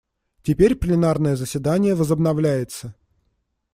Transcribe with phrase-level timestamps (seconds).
[0.41, 2.95] Теперь пленарное заседание возобновляется.